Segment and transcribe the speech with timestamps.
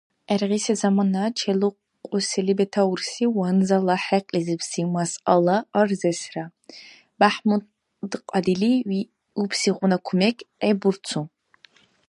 [0.29, 6.45] ГӀергъиси замана челукьусили бетаурси ванзала хӀекьлизибси масъала арзесра
[7.19, 11.19] БяхӀмудкьадили виубсигъуна кумек гӀеббурцу.